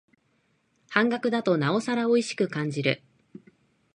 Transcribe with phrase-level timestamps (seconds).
[0.89, 3.03] 半額だとなおさらおいしく感じる